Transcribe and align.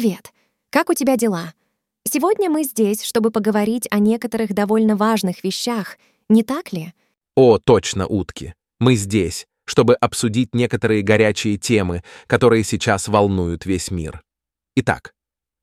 Привет! 0.00 0.32
Как 0.70 0.90
у 0.90 0.94
тебя 0.94 1.16
дела? 1.16 1.54
Сегодня 2.04 2.48
мы 2.48 2.62
здесь, 2.62 3.02
чтобы 3.02 3.32
поговорить 3.32 3.88
о 3.90 3.98
некоторых 3.98 4.54
довольно 4.54 4.94
важных 4.94 5.42
вещах, 5.42 5.98
не 6.28 6.44
так 6.44 6.72
ли? 6.72 6.94
О, 7.34 7.58
точно, 7.58 8.06
утки. 8.06 8.54
Мы 8.78 8.94
здесь, 8.94 9.48
чтобы 9.64 9.96
обсудить 9.96 10.54
некоторые 10.54 11.02
горячие 11.02 11.56
темы, 11.56 12.04
которые 12.28 12.62
сейчас 12.62 13.08
волнуют 13.08 13.66
весь 13.66 13.90
мир. 13.90 14.22
Итак, 14.76 15.14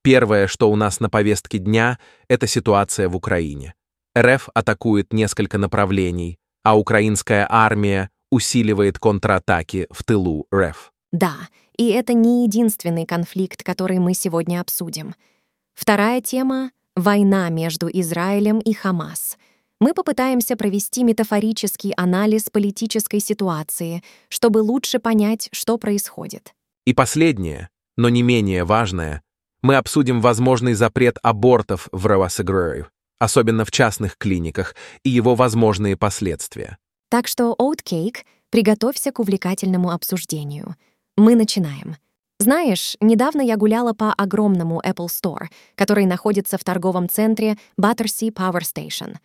первое, 0.03 0.47
что 0.47 0.69
у 0.69 0.75
нас 0.75 0.99
на 0.99 1.09
повестке 1.09 1.57
дня, 1.57 1.97
это 2.27 2.45
ситуация 2.45 3.07
в 3.07 3.15
Украине. 3.15 3.73
РФ 4.17 4.49
атакует 4.53 5.13
несколько 5.13 5.57
направлений, 5.57 6.39
а 6.61 6.77
украинская 6.77 7.47
армия 7.49 8.09
усиливает 8.31 8.99
контратаки 8.99 9.87
в 9.91 10.03
тылу 10.03 10.45
РФ. 10.53 10.91
Да, 11.13 11.35
и 11.77 11.89
это 11.89 12.13
не 12.13 12.43
единственный 12.43 13.05
конфликт, 13.05 13.63
который 13.63 13.99
мы 13.99 14.13
сегодня 14.13 14.61
обсудим. 14.61 15.15
Вторая 15.73 16.21
тема— 16.21 16.71
война 16.95 17.49
между 17.49 17.87
Израилем 17.87 18.59
и 18.59 18.73
Хамас. 18.73 19.37
Мы 19.79 19.93
попытаемся 19.93 20.55
провести 20.55 21.03
метафорический 21.03 21.91
анализ 21.97 22.49
политической 22.49 23.19
ситуации, 23.19 24.03
чтобы 24.29 24.59
лучше 24.59 24.99
понять, 24.99 25.49
что 25.51 25.77
происходит. 25.77 26.53
И 26.85 26.93
последнее, 26.93 27.69
но 27.97 28.09
не 28.09 28.21
менее 28.21 28.63
важное, 28.63 29.21
мы 29.61 29.75
обсудим 29.75 30.21
возможный 30.21 30.75
запрет 30.75 31.17
абортов 31.23 31.89
в 31.91 32.05
Равасагрою, 32.05 32.87
особенно 33.19 33.65
в 33.65 33.71
частных 33.71 34.17
клиниках, 34.17 34.75
и 35.03 35.09
его 35.09 35.35
возможные 35.35 35.97
последствия. 35.97 36.77
Так 37.09 37.27
что, 37.27 37.55
Oatcake, 37.59 38.19
приготовься 38.49 39.11
к 39.11 39.19
увлекательному 39.19 39.91
обсуждению. 39.91 40.75
Мы 41.17 41.35
начинаем. 41.35 41.95
Знаешь, 42.39 42.97
недавно 42.99 43.41
я 43.41 43.55
гуляла 43.55 43.93
по 43.93 44.11
огромному 44.11 44.81
Apple 44.85 45.07
Store, 45.07 45.47
который 45.75 46.05
находится 46.05 46.57
в 46.57 46.63
торговом 46.65 47.07
центре 47.07 47.57
Battersea 47.79 48.33
Power 48.33 48.61
Station. 48.61 49.15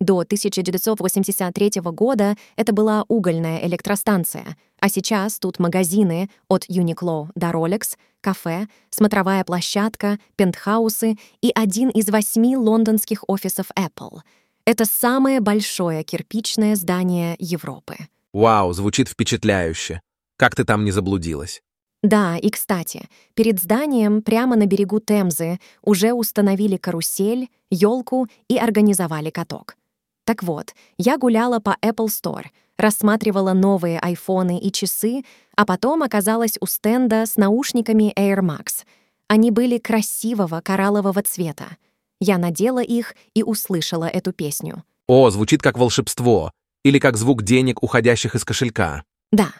До 0.00 0.20
1983 0.20 1.72
года 1.82 2.36
это 2.54 2.72
была 2.72 3.04
угольная 3.08 3.66
электростанция, 3.66 4.56
а 4.78 4.88
сейчас 4.88 5.40
тут 5.40 5.58
магазины 5.58 6.30
от 6.48 6.68
Uniqlo 6.68 7.30
до 7.34 7.48
Rolex, 7.48 7.96
кафе, 8.20 8.68
смотровая 8.90 9.42
площадка, 9.42 10.20
пентхаусы 10.36 11.16
и 11.42 11.50
один 11.52 11.90
из 11.90 12.08
восьми 12.08 12.56
лондонских 12.56 13.24
офисов 13.26 13.66
Apple. 13.76 14.20
Это 14.64 14.84
самое 14.84 15.40
большое 15.40 16.04
кирпичное 16.04 16.76
здание 16.76 17.34
Европы. 17.40 17.96
Вау, 18.32 18.72
звучит 18.72 19.08
впечатляюще. 19.08 20.00
Как 20.40 20.54
ты 20.54 20.64
там 20.64 20.86
не 20.86 20.90
заблудилась? 20.90 21.60
Да, 22.02 22.38
и 22.38 22.48
кстати, 22.48 23.10
перед 23.34 23.60
зданием 23.60 24.22
прямо 24.22 24.56
на 24.56 24.64
берегу 24.64 24.98
Темзы 24.98 25.60
уже 25.82 26.14
установили 26.14 26.78
карусель, 26.78 27.50
елку 27.68 28.26
и 28.48 28.56
организовали 28.56 29.28
каток. 29.28 29.76
Так 30.24 30.42
вот, 30.42 30.74
я 30.96 31.18
гуляла 31.18 31.58
по 31.58 31.76
Apple 31.82 32.06
Store, 32.06 32.46
рассматривала 32.78 33.52
новые 33.52 33.98
айфоны 33.98 34.58
и 34.58 34.72
часы, 34.72 35.24
а 35.56 35.66
потом 35.66 36.02
оказалась 36.02 36.56
у 36.58 36.64
стенда 36.64 37.26
с 37.26 37.36
наушниками 37.36 38.10
Air 38.18 38.40
Max. 38.40 38.86
Они 39.28 39.50
были 39.50 39.76
красивого 39.76 40.62
кораллового 40.62 41.20
цвета. 41.22 41.76
Я 42.18 42.38
надела 42.38 42.82
их 42.82 43.14
и 43.34 43.42
услышала 43.42 44.06
эту 44.06 44.32
песню. 44.32 44.84
О, 45.06 45.28
звучит 45.28 45.60
как 45.60 45.76
волшебство. 45.76 46.50
Или 46.82 46.98
как 46.98 47.18
звук 47.18 47.42
денег, 47.42 47.82
уходящих 47.82 48.34
из 48.34 48.46
кошелька. 48.46 49.04
Да. 49.32 49.52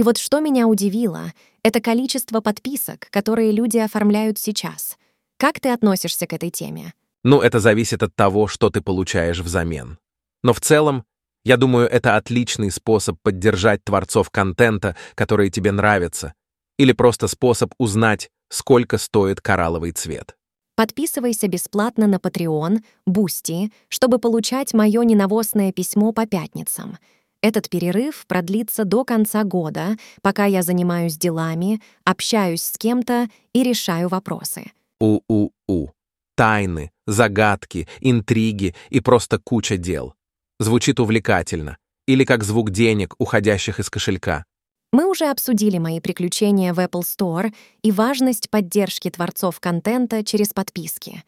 И 0.00 0.02
вот 0.02 0.16
что 0.16 0.40
меня 0.40 0.66
удивило, 0.66 1.34
это 1.62 1.82
количество 1.82 2.40
подписок, 2.40 3.08
которые 3.10 3.52
люди 3.52 3.76
оформляют 3.76 4.38
сейчас. 4.38 4.96
Как 5.36 5.60
ты 5.60 5.68
относишься 5.68 6.26
к 6.26 6.32
этой 6.32 6.48
теме? 6.48 6.94
Ну, 7.22 7.42
это 7.42 7.60
зависит 7.60 8.02
от 8.02 8.16
того, 8.16 8.46
что 8.46 8.70
ты 8.70 8.80
получаешь 8.80 9.40
взамен. 9.40 9.98
Но 10.42 10.54
в 10.54 10.60
целом, 10.62 11.04
я 11.44 11.58
думаю, 11.58 11.86
это 11.86 12.16
отличный 12.16 12.70
способ 12.70 13.18
поддержать 13.22 13.84
творцов 13.84 14.30
контента, 14.30 14.96
которые 15.14 15.50
тебе 15.50 15.70
нравятся, 15.70 16.32
или 16.78 16.92
просто 16.92 17.28
способ 17.28 17.74
узнать, 17.76 18.30
сколько 18.48 18.96
стоит 18.96 19.42
коралловый 19.42 19.92
цвет. 19.92 20.34
Подписывайся 20.76 21.46
бесплатно 21.46 22.06
на 22.06 22.14
Patreon, 22.14 22.78
Boosty, 23.04 23.70
чтобы 23.88 24.18
получать 24.18 24.72
мое 24.72 25.02
ненавозное 25.02 25.72
письмо 25.72 26.12
по 26.12 26.24
пятницам— 26.24 26.96
этот 27.42 27.70
перерыв 27.70 28.26
продлится 28.26 28.84
до 28.84 29.04
конца 29.04 29.44
года, 29.44 29.96
пока 30.20 30.44
я 30.44 30.62
занимаюсь 30.62 31.16
делами, 31.16 31.80
общаюсь 32.04 32.62
с 32.62 32.76
кем-то 32.76 33.28
и 33.54 33.62
решаю 33.62 34.08
вопросы. 34.08 34.72
У-у-у. 35.00 35.88
Тайны, 36.36 36.90
загадки, 37.06 37.88
интриги 38.00 38.74
и 38.90 39.00
просто 39.00 39.38
куча 39.38 39.78
дел. 39.78 40.14
Звучит 40.58 41.00
увлекательно. 41.00 41.78
Или 42.06 42.24
как 42.24 42.44
звук 42.44 42.70
денег, 42.70 43.14
уходящих 43.18 43.80
из 43.80 43.88
кошелька. 43.88 44.44
Мы 44.92 45.08
уже 45.08 45.26
обсудили 45.26 45.78
мои 45.78 46.00
приключения 46.00 46.74
в 46.74 46.78
Apple 46.78 47.02
Store 47.02 47.54
и 47.82 47.92
важность 47.92 48.50
поддержки 48.50 49.08
творцов 49.08 49.60
контента 49.60 50.24
через 50.24 50.48
подписки. 50.48 51.22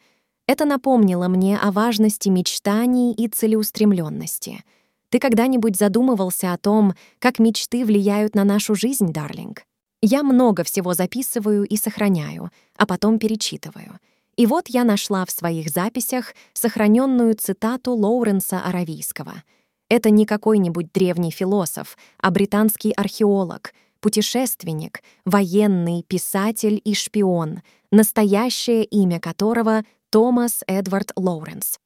Это 0.47 0.65
напомнило 0.65 1.27
мне 1.27 1.57
о 1.57 1.71
важности 1.71 2.29
мечтаний 2.29 3.13
и 3.13 3.27
целеустремленности— 3.27 4.63
ты 5.13 5.19
когда-нибудь 5.19 5.77
задумывался 5.77 6.53
о 6.53 6.57
том, 6.57 6.95
как 7.19 7.37
мечты 7.37 7.85
влияют 7.85 8.33
на 8.33 8.43
нашу 8.43 8.73
жизнь, 8.73 9.13
Дарлинг? 9.13 9.61
Я 10.01 10.23
много 10.23 10.63
всего 10.63 10.95
записываю 10.95 11.65
и 11.65 11.77
сохраняю, 11.77 12.49
а 12.77 12.87
потом 12.87 13.19
перечитываю. 13.19 13.99
И 14.37 14.47
вот 14.47 14.69
я 14.69 14.83
нашла 14.83 15.23
в 15.27 15.29
своих 15.29 15.69
записях 15.69 16.33
сохраненную 16.53 17.35
цитату 17.35 17.91
Лоуренса 17.91 18.61
Аравийского. 18.61 19.43
Это 19.87 20.09
не 20.09 20.25
какой-нибудь 20.25 20.91
древний 20.91 21.29
философ, 21.29 21.95
а 22.17 22.31
британский 22.31 22.91
археолог, 22.91 23.71
путешественник, 23.99 25.03
военный, 25.25 26.01
писатель 26.01 26.81
и 26.83 26.95
шпион, 26.95 27.61
настоящее 27.91 28.83
имя 28.83 29.19
которого 29.19 29.83
Томас 30.09 30.63
Эдвард 30.65 31.11
Лоуренс. 31.15 31.77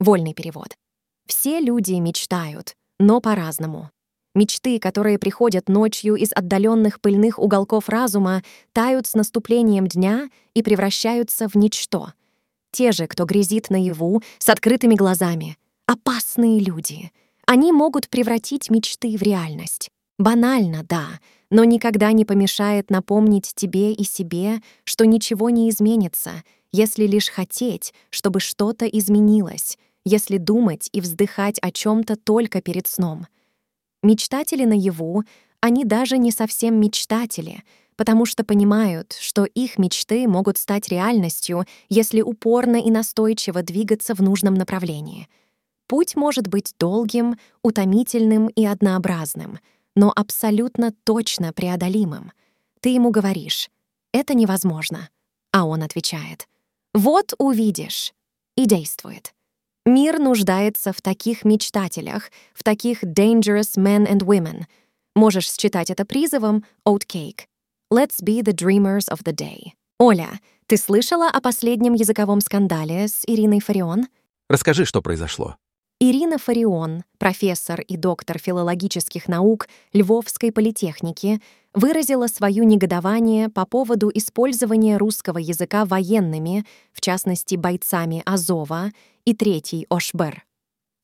Вольный 0.00 0.32
перевод. 0.32 0.74
Все 1.26 1.60
люди 1.60 1.92
мечтают, 1.94 2.74
но 2.98 3.20
по-разному. 3.20 3.90
Мечты, 4.34 4.78
которые 4.78 5.18
приходят 5.18 5.68
ночью 5.68 6.14
из 6.14 6.30
отдаленных 6.32 7.00
пыльных 7.00 7.38
уголков 7.38 7.88
разума, 7.88 8.42
тают 8.72 9.06
с 9.06 9.14
наступлением 9.14 9.86
дня 9.86 10.30
и 10.54 10.62
превращаются 10.62 11.48
в 11.48 11.54
ничто. 11.54 12.12
Те 12.70 12.92
же, 12.92 13.06
кто 13.06 13.26
грезит 13.26 13.68
наяву, 13.68 14.22
с 14.38 14.48
открытыми 14.48 14.94
глазами. 14.94 15.58
Опасные 15.86 16.60
люди. 16.60 17.10
Они 17.46 17.72
могут 17.72 18.08
превратить 18.08 18.70
мечты 18.70 19.18
в 19.18 19.22
реальность. 19.22 19.90
Банально, 20.18 20.82
да, 20.88 21.20
но 21.50 21.64
никогда 21.64 22.12
не 22.12 22.24
помешает 22.24 22.88
напомнить 22.88 23.52
тебе 23.54 23.92
и 23.92 24.04
себе, 24.04 24.62
что 24.84 25.04
ничего 25.04 25.50
не 25.50 25.68
изменится, 25.68 26.42
если 26.70 27.06
лишь 27.06 27.28
хотеть, 27.28 27.92
чтобы 28.08 28.40
что-то 28.40 28.86
изменилось— 28.86 29.76
если 30.04 30.38
думать 30.38 30.88
и 30.92 31.00
вздыхать 31.00 31.58
о 31.60 31.70
чем-то 31.70 32.16
только 32.16 32.60
перед 32.60 32.86
сном. 32.86 33.26
Мечтатели 34.02 34.64
наяву, 34.64 35.22
они 35.60 35.84
даже 35.84 36.18
не 36.18 36.32
совсем 36.32 36.80
мечтатели, 36.80 37.62
потому 37.96 38.26
что 38.26 38.44
понимают, 38.44 39.16
что 39.20 39.44
их 39.44 39.78
мечты 39.78 40.26
могут 40.26 40.58
стать 40.58 40.88
реальностью, 40.88 41.64
если 41.88 42.20
упорно 42.20 42.76
и 42.76 42.90
настойчиво 42.90 43.62
двигаться 43.62 44.14
в 44.14 44.20
нужном 44.20 44.54
направлении. 44.54 45.28
Путь 45.86 46.16
может 46.16 46.48
быть 46.48 46.74
долгим, 46.78 47.36
утомительным 47.62 48.48
и 48.48 48.64
однообразным, 48.64 49.58
но 49.94 50.12
абсолютно 50.14 50.92
точно 51.04 51.52
преодолимым. 51.52 52.32
Ты 52.80 52.88
ему 52.88 53.10
говоришь 53.10 53.70
«это 54.12 54.34
невозможно», 54.34 55.10
а 55.52 55.64
он 55.64 55.82
отвечает 55.82 56.48
«вот 56.94 57.34
увидишь» 57.38 58.14
и 58.56 58.66
действует. 58.66 59.34
Мир 59.84 60.20
нуждается 60.20 60.92
в 60.92 61.02
таких 61.02 61.44
мечтателях, 61.44 62.30
в 62.54 62.62
таких 62.62 63.02
dangerous 63.02 63.76
men 63.76 64.06
and 64.06 64.20
women. 64.20 64.66
Можешь 65.16 65.50
считать 65.50 65.90
это 65.90 66.04
призывом 66.04 66.64
Oatcake. 66.86 67.46
Let's 67.92 68.22
be 68.22 68.42
the 68.42 68.54
dreamers 68.54 69.10
of 69.10 69.24
the 69.24 69.34
day. 69.34 69.72
Оля, 69.98 70.40
ты 70.66 70.76
слышала 70.76 71.28
о 71.28 71.40
последнем 71.40 71.94
языковом 71.94 72.40
скандале 72.40 73.08
с 73.08 73.24
Ириной 73.26 73.60
Фарион? 73.60 74.06
Расскажи, 74.48 74.84
что 74.84 75.02
произошло. 75.02 75.56
Ирина 76.04 76.36
Фарион, 76.36 77.04
профессор 77.18 77.80
и 77.80 77.96
доктор 77.96 78.36
филологических 78.36 79.28
наук 79.28 79.68
Львовской 79.92 80.50
политехники, 80.50 81.40
выразила 81.74 82.26
свое 82.26 82.64
негодование 82.64 83.48
по 83.48 83.64
поводу 83.66 84.10
использования 84.12 84.96
русского 84.96 85.38
языка 85.38 85.84
военными, 85.84 86.66
в 86.92 87.00
частности 87.00 87.54
бойцами 87.54 88.20
Азова 88.26 88.90
и 89.24 89.32
Третий 89.32 89.86
Ошбер. 89.90 90.42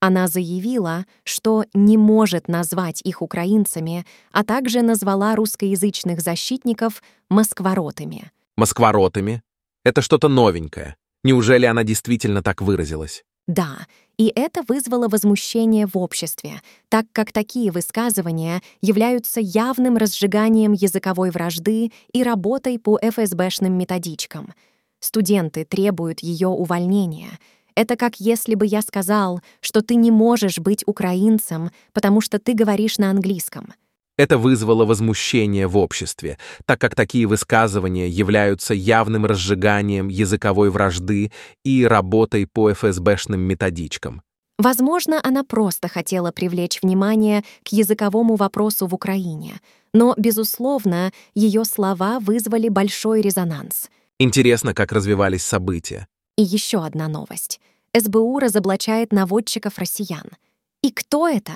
Она 0.00 0.26
заявила, 0.26 1.06
что 1.22 1.64
не 1.74 1.96
может 1.96 2.48
назвать 2.48 3.00
их 3.02 3.22
украинцами, 3.22 4.04
а 4.32 4.42
также 4.42 4.82
назвала 4.82 5.36
русскоязычных 5.36 6.20
защитников 6.20 7.04
«москворотами». 7.28 8.32
Москворотами? 8.56 9.42
Это 9.84 10.02
что-то 10.02 10.26
новенькое. 10.26 10.96
Неужели 11.22 11.66
она 11.66 11.84
действительно 11.84 12.42
так 12.42 12.60
выразилась? 12.62 13.22
Да, 13.48 13.86
и 14.18 14.30
это 14.36 14.62
вызвало 14.68 15.08
возмущение 15.08 15.86
в 15.86 15.96
обществе, 15.96 16.60
так 16.90 17.06
как 17.12 17.32
такие 17.32 17.72
высказывания 17.72 18.60
являются 18.82 19.40
явным 19.40 19.96
разжиганием 19.96 20.74
языковой 20.74 21.30
вражды 21.30 21.90
и 22.12 22.22
работой 22.22 22.78
по 22.78 22.98
ФСБшным 23.00 23.72
методичкам. 23.72 24.52
Студенты 25.00 25.64
требуют 25.64 26.20
ее 26.20 26.48
увольнения. 26.48 27.38
Это 27.74 27.96
как 27.96 28.20
если 28.20 28.54
бы 28.54 28.66
я 28.66 28.82
сказал, 28.82 29.40
что 29.60 29.80
ты 29.80 29.94
не 29.94 30.10
можешь 30.10 30.58
быть 30.58 30.84
украинцем, 30.86 31.70
потому 31.94 32.20
что 32.20 32.38
ты 32.38 32.52
говоришь 32.52 32.98
на 32.98 33.08
английском. 33.10 33.72
Это 34.18 34.36
вызвало 34.36 34.84
возмущение 34.84 35.68
в 35.68 35.78
обществе, 35.78 36.38
так 36.66 36.80
как 36.80 36.96
такие 36.96 37.26
высказывания 37.26 38.08
являются 38.08 38.74
явным 38.74 39.24
разжиганием 39.24 40.08
языковой 40.08 40.70
вражды 40.70 41.30
и 41.64 41.86
работой 41.86 42.46
по 42.46 42.72
ФСБшным 42.72 43.40
методичкам. 43.40 44.22
Возможно, 44.58 45.20
она 45.22 45.44
просто 45.44 45.86
хотела 45.86 46.32
привлечь 46.32 46.82
внимание 46.82 47.44
к 47.62 47.68
языковому 47.68 48.34
вопросу 48.34 48.88
в 48.88 48.94
Украине, 48.94 49.60
но, 49.94 50.14
безусловно, 50.16 51.12
ее 51.36 51.64
слова 51.64 52.18
вызвали 52.18 52.68
большой 52.68 53.20
резонанс. 53.20 53.88
Интересно, 54.18 54.74
как 54.74 54.90
развивались 54.90 55.44
события. 55.44 56.08
И 56.36 56.42
еще 56.42 56.84
одна 56.84 57.06
новость. 57.06 57.60
СБУ 57.96 58.40
разоблачает 58.40 59.12
наводчиков 59.12 59.78
россиян. 59.78 60.26
И 60.82 60.90
кто 60.90 61.28
это? 61.28 61.52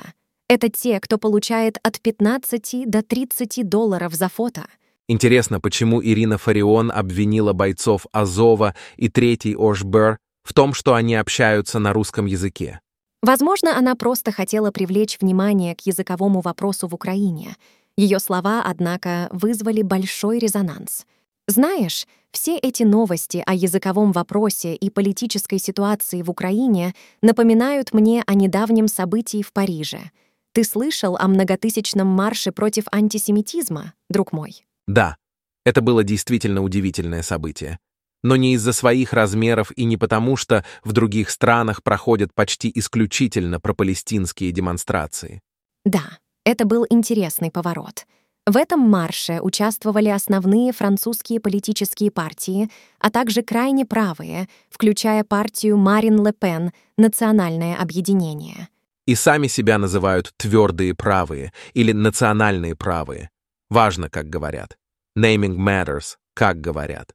Это 0.53 0.69
те, 0.69 1.01
кто 1.01 1.17
получает 1.17 1.79
от 1.83 1.99
15 1.99 2.85
до 2.87 3.03
30 3.03 3.67
долларов 3.67 4.13
за 4.13 4.29
фото. 4.29 4.67
Интересно, 5.09 5.61
почему 5.61 6.05
Ирина 6.05 6.37
Фарион 6.37 6.93
обвинила 6.95 7.55
бойцов 7.55 8.05
Азова 8.13 8.75
и 8.99 9.09
третий 9.09 9.57
Ошбер 9.59 10.19
в 10.43 10.53
том, 10.53 10.75
что 10.75 10.93
они 10.93 11.15
общаются 11.15 11.79
на 11.79 11.95
русском 11.95 12.27
языке. 12.27 12.81
Возможно, 13.23 13.79
она 13.79 13.95
просто 13.95 14.31
хотела 14.31 14.71
привлечь 14.71 15.17
внимание 15.23 15.75
к 15.75 15.87
языковому 15.87 16.43
вопросу 16.43 16.87
в 16.87 16.93
Украине. 16.93 17.57
Ее 17.97 18.19
слова, 18.19 18.63
однако, 18.63 19.31
вызвали 19.33 19.81
большой 19.81 20.39
резонанс. 20.39 21.07
Знаешь, 21.49 22.07
все 22.31 22.59
эти 22.59 22.83
новости 22.83 23.43
о 23.47 23.55
языковом 23.55 24.13
вопросе 24.13 24.75
и 24.75 24.91
политической 24.91 25.59
ситуации 25.59 26.21
в 26.21 26.29
Украине 26.29 26.95
напоминают 27.23 27.95
мне 27.95 28.23
о 28.27 28.35
недавнем 28.35 28.87
событии 28.87 29.41
в 29.41 29.55
Париже— 29.55 30.11
ты 30.53 30.65
слышал 30.65 31.17
о 31.17 31.29
многотысячном 31.29 32.07
марше 32.07 32.53
против 32.53 32.85
антисемитизма, 32.93 33.95
друг 34.09 34.33
мой? 34.33 34.65
Да, 34.87 35.17
это 35.65 35.81
было 35.81 36.05
действительно 36.05 36.63
удивительное 36.63 37.23
событие. 37.23 37.79
Но 38.23 38.37
не 38.37 38.55
из-за 38.55 38.73
своих 38.73 39.13
размеров 39.13 39.73
и 39.75 39.85
не 39.85 39.97
потому, 39.97 40.37
что 40.37 40.65
в 40.85 40.93
других 40.93 41.31
странах 41.31 41.83
проходят 41.83 42.33
почти 42.35 42.71
исключительно 42.73 43.59
пропалестинские 43.59 44.53
демонстрации. 44.53 45.41
Да, 45.85 46.19
это 46.45 46.65
был 46.65 46.87
интересный 46.89 47.51
поворот. 47.51 48.07
В 48.45 48.57
этом 48.57 48.81
марше 48.81 49.41
участвовали 49.41 50.09
основные 50.09 50.73
французские 50.73 51.41
политические 51.41 52.11
партии, 52.11 52.69
а 52.99 53.11
также 53.11 53.43
крайне 53.43 53.87
правые, 53.87 54.49
включая 54.69 55.25
партию 55.25 55.77
Марин 55.77 56.25
Ле 56.25 56.33
Пен 56.33 56.73
«Национальное 56.97 57.77
объединение» 57.77 58.69
и 59.07 59.15
сами 59.15 59.47
себя 59.47 59.79
называют 59.79 60.33
твердые 60.37 60.95
правые 60.95 61.53
или 61.75 61.93
национальные 61.93 62.77
правые. 62.77 63.31
Важно, 63.71 64.09
как 64.09 64.29
говорят. 64.29 64.77
Naming 65.19 65.57
matters, 65.57 66.17
как 66.35 66.61
говорят. 66.61 67.15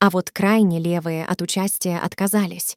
А 0.00 0.10
вот 0.10 0.30
крайне 0.30 0.78
левые 0.78 1.24
от 1.24 1.42
участия 1.42 1.98
отказались. 1.98 2.76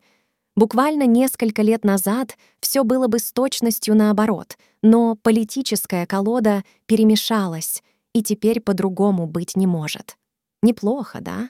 Буквально 0.56 1.06
несколько 1.06 1.62
лет 1.62 1.86
назад 1.86 2.38
все 2.60 2.84
было 2.84 3.08
бы 3.08 3.20
с 3.20 3.32
точностью 3.32 3.96
наоборот, 3.96 4.58
но 4.82 5.16
политическая 5.16 6.06
колода 6.06 6.64
перемешалась, 6.88 7.84
и 8.14 8.22
теперь 8.22 8.60
по-другому 8.60 9.28
быть 9.28 9.56
не 9.56 9.68
может. 9.68 10.18
Неплохо, 10.62 11.20
да? 11.22 11.50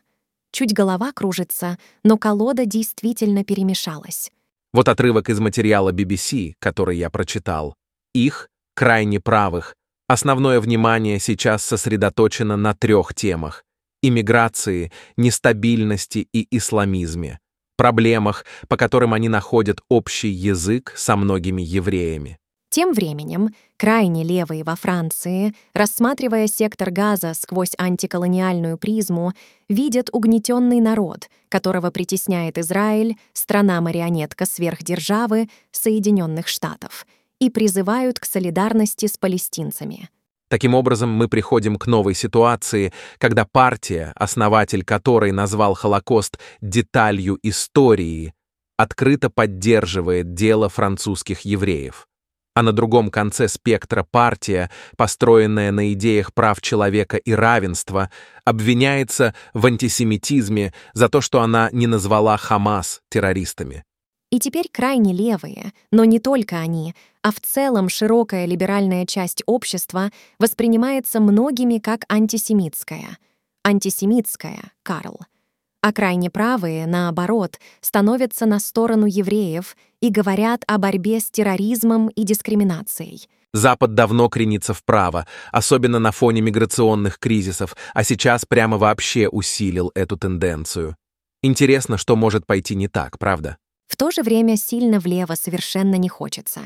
Чуть 0.52 0.74
голова 0.74 1.12
кружится, 1.14 1.78
но 2.04 2.18
колода 2.18 2.66
действительно 2.66 3.44
перемешалась. 3.44 4.32
Вот 4.74 4.88
отрывок 4.88 5.30
из 5.30 5.40
материала 5.40 5.92
BBC, 5.92 6.54
который 6.60 6.98
я 6.98 7.10
прочитал. 7.10 7.76
Их, 8.14 8.50
крайне 8.74 9.20
правых, 9.20 9.76
основное 10.08 10.60
внимание 10.60 11.20
сейчас 11.20 11.64
сосредоточено 11.64 12.56
на 12.56 12.74
трех 12.74 13.14
темах— 13.14 13.64
иммиграции, 14.02 14.92
нестабильности 15.18 16.28
и 16.34 16.48
исламизме, 16.56 17.40
проблемах, 17.78 18.46
по 18.70 18.78
которым 18.78 19.14
они 19.14 19.28
находят 19.28 19.82
общий 19.90 20.30
язык 20.30 20.94
со 20.96 21.18
многими 21.18 21.62
евреями. 21.62 22.38
Тем 22.72 22.94
временем, 22.94 23.54
крайне 23.76 24.24
левые 24.24 24.64
во 24.64 24.78
Франции, 24.78 25.54
рассматривая 25.74 26.48
сектор 26.48 26.90
газа 26.90 27.34
сквозь 27.34 27.74
антиколониальную 27.78 28.78
призму, 28.78 29.34
видят 29.68 30.10
угнетенный 30.14 30.80
народ, 30.80 31.30
которого 31.50 31.92
притесняет 31.92 32.58
Израиль, 32.58 33.18
страна-марионетка 33.34 34.46
сверхдержавы 34.46 35.50
Соединенных 35.72 36.48
Штатов, 36.48 37.06
и 37.42 37.50
призывают 37.50 38.22
к 38.22 38.26
солидарности 38.26 39.08
с 39.08 39.18
палестинцами. 39.18 40.10
Таким 40.50 40.74
образом, 40.74 41.10
мы 41.10 41.28
приходим 41.28 41.76
к 41.76 41.88
новой 41.88 42.14
ситуации, 42.14 42.94
когда 43.18 43.46
партия, 43.46 44.14
основатель 44.16 44.86
которой 44.86 45.34
назвал 45.34 45.74
Холокост 45.74 46.40
деталью 46.62 47.38
истории, 47.44 48.34
открыто 48.78 49.30
поддерживает 49.30 50.34
дело 50.34 50.70
французских 50.70 51.42
евреев 51.42 52.08
а 52.54 52.64
на 52.64 52.74
другом 52.74 53.10
конце 53.10 53.48
спектра 53.48 54.04
партия, 54.04 54.70
построенная 54.98 55.72
на 55.72 55.94
идеях 55.94 56.34
прав 56.34 56.62
человека 56.62 57.18
и 57.18 57.34
равенства, 57.34 58.12
обвиняется 58.46 59.34
в 59.54 59.66
антисемитизме 59.66 60.74
за 60.94 61.10
то, 61.10 61.22
что 61.22 61.42
она 61.42 61.70
не 61.72 61.88
назвала 61.88 62.38
Хамас 62.38 63.02
террористами. 63.10 63.84
И 64.32 64.40
теперь 64.40 64.70
крайне 64.72 65.14
левые, 65.14 65.74
но 65.92 66.06
не 66.06 66.20
только 66.20 66.58
они, 66.58 66.96
а 67.22 67.32
в 67.32 67.42
целом 67.42 67.90
широкая 67.90 68.46
либеральная 68.46 69.06
часть 69.06 69.44
общества 69.46 70.10
воспринимается 70.40 71.20
многими 71.20 71.80
как 71.80 72.06
антисемитская. 72.10 73.18
Антисемитская, 73.64 74.72
Карл 74.84 75.20
а 75.82 75.92
крайне 75.92 76.30
правые, 76.30 76.86
наоборот, 76.88 77.60
становятся 77.82 78.46
на 78.46 78.60
сторону 78.60 79.06
евреев 79.06 79.76
и 80.00 80.10
говорят 80.10 80.64
о 80.68 80.78
борьбе 80.78 81.20
с 81.20 81.30
терроризмом 81.30 82.10
и 82.10 82.24
дискриминацией. 82.24 83.28
Запад 83.54 83.96
давно 83.96 84.30
кренится 84.30 84.74
вправо, 84.74 85.28
особенно 85.52 86.00
на 86.00 86.12
фоне 86.12 86.42
миграционных 86.42 87.20
кризисов, 87.20 87.76
а 87.94 88.04
сейчас 88.04 88.46
прямо 88.46 88.78
вообще 88.78 89.28
усилил 89.28 89.92
эту 89.94 90.18
тенденцию. 90.18 90.96
Интересно, 91.44 91.98
что 91.98 92.16
может 92.16 92.46
пойти 92.46 92.76
не 92.76 92.88
так, 92.88 93.18
правда? 93.20 93.58
В 93.88 93.98
то 93.98 94.12
же 94.12 94.24
время 94.24 94.56
сильно 94.56 95.00
влево 95.00 95.34
совершенно 95.36 95.96
не 95.96 96.08
хочется. 96.08 96.62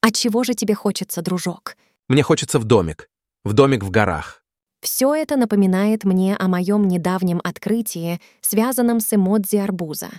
А 0.00 0.12
чего 0.12 0.44
же 0.44 0.54
тебе 0.54 0.74
хочется, 0.74 1.22
дружок? 1.22 1.76
Мне 2.08 2.22
хочется 2.22 2.60
в 2.60 2.64
домик. 2.64 3.08
В 3.44 3.52
домик 3.52 3.82
в 3.82 3.90
горах. 3.90 4.37
Все 4.80 5.14
это 5.14 5.36
напоминает 5.36 6.04
мне 6.04 6.36
о 6.36 6.48
моем 6.48 6.86
недавнем 6.86 7.40
открытии, 7.42 8.20
связанном 8.40 9.00
с 9.00 9.12
эмодзи 9.12 9.56
арбуза. 9.56 10.10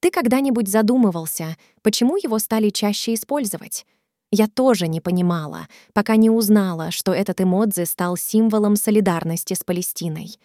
Ты 0.00 0.10
когда-нибудь 0.10 0.68
задумывался, 0.68 1.56
почему 1.82 2.16
его 2.16 2.38
стали 2.38 2.70
чаще 2.70 3.14
использовать? 3.14 3.86
Я 4.30 4.48
тоже 4.48 4.88
не 4.88 5.00
понимала, 5.00 5.68
пока 5.92 6.16
не 6.16 6.28
узнала, 6.28 6.90
что 6.90 7.12
этот 7.12 7.40
эмодзи 7.40 7.84
стал 7.84 8.16
символом 8.16 8.74
солидарности 8.74 9.54
с 9.54 9.62
Палестиной. 9.62 10.38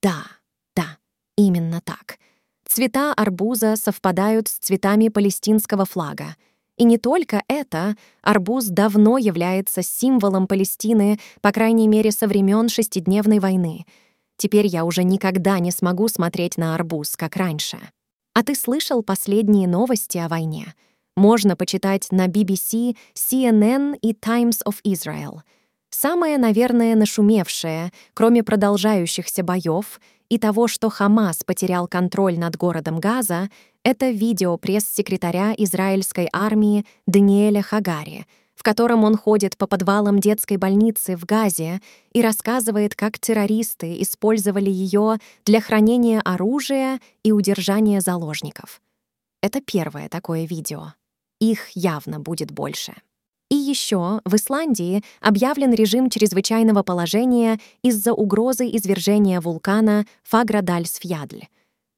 Да, 0.00 0.24
да, 0.76 0.98
именно 1.36 1.80
так. 1.80 2.18
Цвета 2.64 3.12
арбуза 3.12 3.74
совпадают 3.76 4.48
с 4.48 4.58
цветами 4.58 5.08
палестинского 5.08 5.84
флага— 5.84 6.36
и 6.76 6.84
не 6.84 6.98
только 6.98 7.42
это, 7.48 7.96
арбуз 8.22 8.66
давно 8.66 9.18
является 9.18 9.82
символом 9.82 10.46
Палестины, 10.46 11.18
по 11.40 11.52
крайней 11.52 11.88
мере, 11.88 12.10
со 12.10 12.26
времен 12.26 12.68
Шестидневной 12.68 13.38
войны. 13.38 13.84
Теперь 14.36 14.66
я 14.66 14.84
уже 14.84 15.04
никогда 15.04 15.58
не 15.58 15.70
смогу 15.70 16.08
смотреть 16.08 16.56
на 16.56 16.74
арбуз, 16.74 17.16
как 17.16 17.36
раньше. 17.36 17.78
А 18.34 18.42
ты 18.42 18.54
слышал 18.54 19.02
последние 19.02 19.68
новости 19.68 20.18
о 20.18 20.28
войне? 20.28 20.74
Можно 21.16 21.56
почитать 21.56 22.08
на 22.10 22.26
BBC, 22.26 22.96
CNN 23.14 23.98
и 24.00 24.14
Times 24.14 24.60
of 24.66 24.76
Israel. 24.84 25.40
Самое, 25.90 26.38
наверное, 26.38 26.96
нашумевшее, 26.96 27.92
кроме 28.14 28.42
продолжающихся 28.42 29.42
боев, 29.42 30.00
и 30.30 30.38
того, 30.38 30.66
что 30.66 30.88
Хамас 30.88 31.44
потерял 31.44 31.86
контроль 31.86 32.38
над 32.38 32.56
городом 32.56 32.98
Газа, 32.98 33.50
это 33.84 34.10
видео 34.10 34.56
пресс-секретаря 34.56 35.54
израильской 35.56 36.28
армии 36.32 36.86
Даниэля 37.06 37.62
Хагари, 37.62 38.26
в 38.54 38.62
котором 38.62 39.02
он 39.04 39.16
ходит 39.16 39.56
по 39.56 39.66
подвалам 39.66 40.20
детской 40.20 40.56
больницы 40.56 41.16
в 41.16 41.24
Газе 41.24 41.80
и 42.12 42.22
рассказывает, 42.22 42.94
как 42.94 43.18
террористы 43.18 44.00
использовали 44.00 44.70
ее 44.70 45.18
для 45.44 45.60
хранения 45.60 46.20
оружия 46.20 47.00
и 47.24 47.32
удержания 47.32 48.00
заложников. 48.00 48.80
Это 49.42 49.60
первое 49.60 50.08
такое 50.08 50.44
видео. 50.44 50.94
Их 51.40 51.70
явно 51.70 52.20
будет 52.20 52.52
больше. 52.52 52.94
И 53.50 53.56
еще 53.56 54.20
в 54.24 54.36
Исландии 54.36 55.02
объявлен 55.20 55.74
режим 55.74 56.08
чрезвычайного 56.08 56.82
положения 56.82 57.58
из-за 57.82 58.12
угрозы 58.12 58.66
извержения 58.66 59.40
вулкана 59.40 60.06
Фаградальсфьядль. 60.22 61.48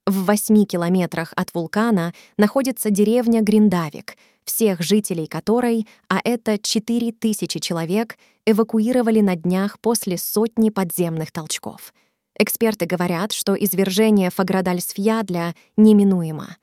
В 0.07 0.25
восьми 0.25 0.67
километрах 0.67 1.33
от 1.37 1.55
вулкана 1.55 2.13
находится 2.37 2.91
деревня 2.91 3.41
Гриндавик— 3.41 4.17
всех 4.45 4.83
жителей 4.83 5.27
которой, 5.27 5.87
а 6.09 6.21
это 6.23 6.59
4000 6.59 7.59
человек, 7.61 8.17
эвакуировали 8.47 9.21
на 9.21 9.37
днях 9.37 9.81
после 9.81 10.19
сотни 10.19 10.71
подземных 10.71 11.33
толчков. 11.33 11.93
Эксперты 12.39 12.87
говорят, 12.87 13.33
что 13.33 13.55
извержение 13.55 14.31
Фаградальсфьядля 14.31 15.55
неминуемо. 15.77 16.57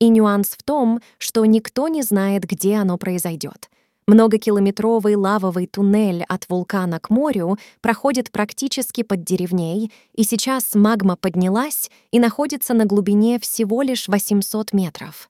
И 0.00 0.08
нюанс 0.08 0.50
в 0.50 0.62
том, 0.62 1.00
что 1.18 1.44
никто 1.44 1.88
не 1.88 2.02
знает, 2.02 2.44
где 2.44 2.76
оно 2.76 2.98
произойдет. 2.98 3.68
Многокилометровый 4.08 5.16
лавовый 5.16 5.66
туннель 5.66 6.24
от 6.30 6.48
вулкана 6.48 6.98
к 6.98 7.10
морю 7.10 7.58
проходит 7.82 8.32
практически 8.32 9.02
под 9.02 9.22
деревней, 9.22 9.92
и 10.14 10.24
сейчас 10.24 10.74
магма 10.74 11.14
поднялась 11.16 11.90
и 12.10 12.18
находится 12.18 12.72
на 12.72 12.86
глубине 12.86 13.38
всего 13.38 13.82
лишь 13.82 14.08
800 14.08 14.72
метров. 14.72 15.28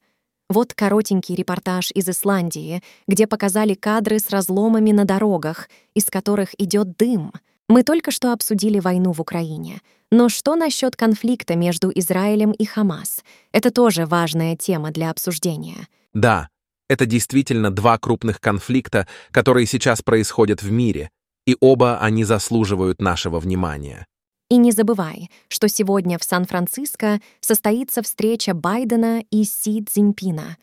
Вот 0.49 0.75
коротенький 0.75 1.35
репортаж 1.35 1.91
из 1.91 2.09
Исландии, 2.09 2.81
где 3.09 3.27
показали 3.27 3.75
кадры 3.75 4.21
с 4.21 4.31
разломами 4.31 4.93
на 4.93 5.05
дорогах, 5.05 5.69
из 5.95 6.05
которых 6.05 6.51
идет 6.57 6.97
дым. 6.97 7.33
Мы 7.69 7.83
только 7.83 8.13
что 8.13 8.33
обсудили 8.33 8.79
войну 8.79 9.11
в 9.11 9.21
Украине. 9.21 9.81
Но 10.13 10.29
что 10.29 10.55
насчет 10.55 10.95
конфликта 10.95 11.57
между 11.57 11.91
Израилем 11.93 12.53
и 12.53 12.65
Хамас? 12.65 13.25
Это 13.51 13.73
тоже 13.73 14.07
важная 14.07 14.55
тема 14.55 14.93
для 14.93 15.11
обсуждения. 15.11 15.89
Да, 16.15 16.49
это 16.89 17.07
действительно 17.07 17.71
два 17.71 17.99
крупных 17.99 18.41
конфликта, 18.41 19.07
которые 19.31 19.67
сейчас 19.67 20.03
происходят 20.03 20.63
в 20.63 20.71
мире, 20.71 21.11
и 21.47 21.57
оба 21.61 21.99
они 21.99 22.25
заслуживают 22.25 23.01
нашего 23.01 23.41
внимания. 23.41 24.07
И 24.51 24.57
не 24.57 24.73
забывай, 24.73 25.31
что 25.49 25.69
сегодня 25.69 26.19
в 26.19 26.25
Сан-Франциско 26.25 27.21
состоится 27.41 28.03
встреча 28.03 28.55
Байдена 28.55 29.23
и 29.31 29.45
Си 29.45 29.85
Цзиньпина. 29.85 30.57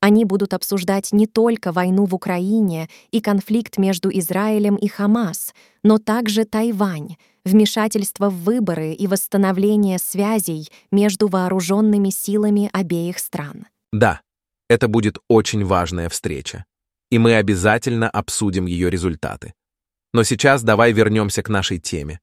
Они 0.00 0.24
будут 0.24 0.54
обсуждать 0.54 1.12
не 1.12 1.26
только 1.26 1.72
войну 1.72 2.06
в 2.06 2.14
Украине 2.14 2.88
и 3.10 3.20
конфликт 3.20 3.78
между 3.78 4.10
Израилем 4.10 4.76
и 4.76 4.88
Хамас, 4.88 5.54
но 5.82 5.98
также 5.98 6.44
Тайвань, 6.44 7.16
вмешательство 7.44 8.28
в 8.28 8.42
выборы 8.42 8.92
и 8.92 9.06
восстановление 9.06 9.98
связей 9.98 10.68
между 10.90 11.28
вооруженными 11.28 12.10
силами 12.10 12.68
обеих 12.72 13.18
стран. 13.18 13.66
Да, 13.92 14.20
это 14.72 14.88
будет 14.88 15.18
очень 15.28 15.64
важная 15.64 16.08
встреча. 16.08 16.64
И 17.10 17.18
мы 17.18 17.34
обязательно 17.34 18.08
обсудим 18.08 18.64
ее 18.64 18.88
результаты. 18.88 19.52
Но 20.14 20.24
сейчас 20.24 20.62
давай 20.62 20.92
вернемся 20.92 21.42
к 21.42 21.50
нашей 21.50 21.78
теме. 21.78 22.20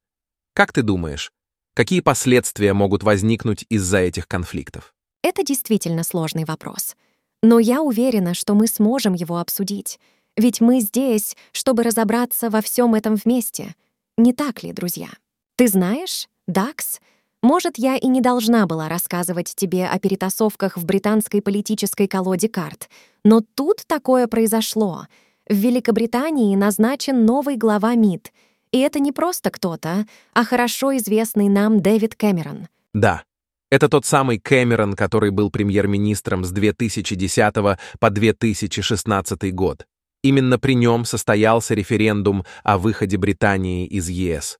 Как 0.53 0.73
ты 0.73 0.81
думаешь, 0.81 1.31
какие 1.75 2.01
последствия 2.01 2.73
могут 2.73 3.03
возникнуть 3.03 3.65
из-за 3.69 3.99
этих 3.99 4.27
конфликтов? 4.27 4.95
Это 5.21 5.43
действительно 5.43 6.03
сложный 6.03 6.45
вопрос. 6.45 6.95
Но 7.43 7.59
я 7.59 7.83
уверена, 7.83 8.33
что 8.33 8.55
мы 8.55 8.65
сможем 8.65 9.13
его 9.13 9.37
обсудить. 9.37 9.99
Ведь 10.35 10.59
мы 10.59 10.79
здесь, 10.79 11.37
чтобы 11.51 11.83
разобраться 11.83 12.49
во 12.49 12.61
всем 12.61 12.95
этом 12.95 13.15
вместе. 13.15 13.75
Не 14.17 14.33
так 14.33 14.63
ли, 14.63 14.73
друзья? 14.73 15.09
Ты 15.55 15.67
знаешь, 15.67 16.27
Дакс, 16.47 16.99
может, 17.41 17.77
я 17.77 17.95
и 17.95 18.07
не 18.07 18.21
должна 18.21 18.65
была 18.65 18.89
рассказывать 18.89 19.53
тебе 19.55 19.87
о 19.87 19.99
перетасовках 19.99 20.77
в 20.77 20.85
британской 20.85 21.41
политической 21.41 22.07
колоде 22.07 22.49
карт, 22.49 22.89
но 23.23 23.41
тут 23.55 23.83
такое 23.87 24.27
произошло. 24.27 25.07
В 25.47 25.53
Великобритании 25.53 26.55
назначен 26.55 27.25
новый 27.25 27.57
глава 27.57 27.95
МИД— 27.95 28.31
и 28.71 28.79
это 28.79 28.99
не 28.99 29.11
просто 29.11 29.49
кто-то, 29.49 30.05
а 30.33 30.43
хорошо 30.43 30.95
известный 30.97 31.49
нам 31.49 31.81
Дэвид 31.81 32.15
Кэмерон. 32.15 32.67
Да, 32.93 33.23
это 33.71 33.89
тот 33.89 34.05
самый 34.05 34.39
Кэмерон, 34.39 34.93
который 34.93 35.31
был 35.31 35.49
премьер-министром 35.49 36.43
с 36.43 36.51
2010 36.51 37.53
по 37.99 38.09
2016 38.09 39.53
год. 39.53 39.85
Именно 40.21 40.59
при 40.59 40.73
нем 40.73 41.05
состоялся 41.05 41.73
референдум 41.73 42.45
о 42.63 42.77
выходе 42.77 43.17
Британии 43.17 43.87
из 43.87 44.09
ЕС. 44.09 44.59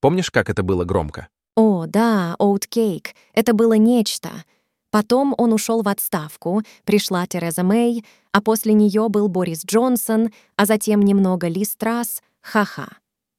Помнишь, 0.00 0.30
как 0.30 0.50
это 0.50 0.62
было 0.62 0.84
громко? 0.84 1.28
О, 1.60 1.86
да, 1.88 2.36
Оуткейк. 2.38 3.16
Это 3.34 3.52
было 3.52 3.72
нечто. 3.72 4.30
Потом 4.92 5.34
он 5.36 5.52
ушел 5.52 5.82
в 5.82 5.88
отставку, 5.88 6.62
пришла 6.84 7.26
Тереза 7.26 7.64
Мэй, 7.64 8.04
а 8.30 8.40
после 8.40 8.74
нее 8.74 9.08
был 9.08 9.26
Борис 9.26 9.64
Джонсон, 9.66 10.30
а 10.54 10.66
затем 10.66 11.02
немного 11.02 11.48
Ли 11.48 11.64
Страс, 11.64 12.22
ха-ха. 12.42 12.86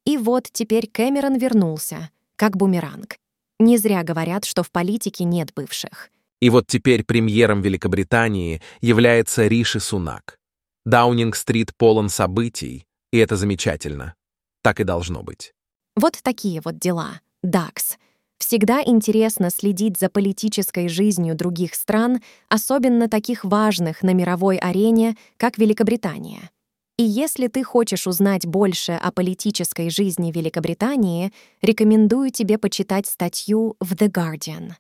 И 0.04 0.18
вот 0.18 0.50
теперь 0.52 0.88
Кэмерон 0.88 1.38
вернулся, 1.38 2.10
как 2.36 2.58
бумеранг. 2.58 3.16
Не 3.58 3.78
зря 3.78 4.04
говорят, 4.04 4.44
что 4.44 4.64
в 4.64 4.72
политике 4.72 5.24
нет 5.24 5.54
бывших. 5.56 6.10
И 6.42 6.50
вот 6.50 6.68
теперь 6.68 7.06
премьером 7.06 7.62
Великобритании 7.62 8.62
является 8.82 9.48
Риши 9.48 9.80
Сунак. 9.80 10.38
Даунинг-стрит 10.86 11.74
полон 11.78 12.10
событий, 12.10 12.86
и 13.14 13.18
это 13.18 13.38
замечательно. 13.38 14.14
Так 14.62 14.82
и 14.82 14.84
должно 14.84 15.24
быть. 15.24 15.54
Вот 15.96 16.20
такие 16.22 16.60
вот 16.60 16.80
дела. 16.80 17.22
ДАКС. 17.44 17.98
Всегда 18.40 18.82
интересно 18.84 19.50
следить 19.50 20.00
за 20.00 20.10
политической 20.10 20.88
жизнью 20.88 21.36
других 21.36 21.76
стран, 21.76 22.22
особенно 22.48 23.10
таких 23.10 23.44
важных 23.44 24.02
на 24.02 24.14
мировой 24.14 24.58
арене, 24.58 25.18
как 25.38 25.58
Великобритания. 25.58 26.50
И 26.98 27.04
если 27.04 27.48
ты 27.48 27.64
хочешь 27.64 28.08
узнать 28.08 28.46
больше 28.46 28.94
о 28.94 29.12
политической 29.12 29.90
жизни 29.90 30.32
Великобритании, 30.32 31.32
рекомендую 31.62 32.32
тебе 32.32 32.58
почитать 32.58 33.08
статью 33.08 33.76
в 33.80 33.94
The 33.94 34.10
Guardian. 34.10 34.72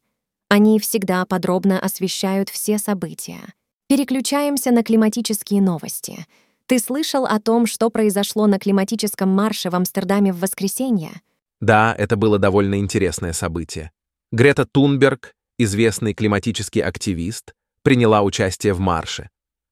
Они 0.50 0.80
всегда 0.80 1.25
подробно 1.25 1.80
освещают 1.80 2.50
все 2.50 2.78
события. 2.78 3.54
Переключаемся 3.88 4.72
на 4.72 4.84
климатические 4.84 5.62
новости. 5.62 6.25
Ты 6.66 6.80
слышал 6.80 7.25
о 7.25 7.39
том, 7.39 7.66
что 7.66 7.89
произошло 7.89 8.48
на 8.48 8.60
климатическом 8.60 9.30
марше 9.30 9.70
в 9.70 9.75
Амстердаме 9.75 10.34
в 10.34 10.39
воскресенье? 10.39 11.22
Да, 11.62 11.94
это 11.98 12.16
было 12.16 12.39
довольно 12.39 12.80
интересное 12.80 13.34
событие. 13.34 13.92
Грета 14.32 14.66
Тунберг, 14.66 15.34
известный 15.58 16.13
климатический 16.13 16.82
активист, 16.82 17.54
приняла 17.84 18.22
участие 18.22 18.74
в 18.74 18.80
марше. 18.80 19.30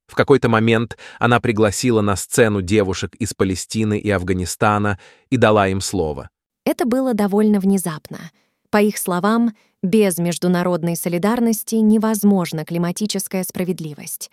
В 0.08 0.16
какой-то 0.16 0.50
момент 0.50 0.98
она 1.20 1.40
пригласила 1.40 2.02
на 2.02 2.16
сцену 2.16 2.62
девушек 2.62 3.16
из 3.16 3.34
Палестины 3.34 4.00
и 4.00 4.10
Афганистана 4.10 5.00
и 5.30 5.38
дала 5.38 5.68
им 5.68 5.82
слово. 5.82 6.30
Это 6.66 6.86
было 6.86 7.14
довольно 7.14 7.60
внезапно. 7.60 8.32
По 8.70 8.82
их 8.82 8.98
словам, 8.98 9.56
без 9.84 10.18
международной 10.18 10.96
солидарности 10.96 11.76
невозможна 11.76 12.66
климатическая 12.66 13.44
справедливость. 13.44 14.32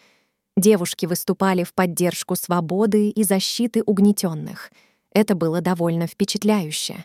Девушки 0.57 1.07
выступали 1.07 1.65
в 1.65 1.75
поддержку 1.75 2.37
свободы 2.37 3.09
и 3.09 3.25
защиты 3.25 3.83
угнетенных. 3.85 4.71
Это 5.13 5.35
было 5.35 5.61
довольно 5.61 6.07
впечатляюще. 6.07 7.05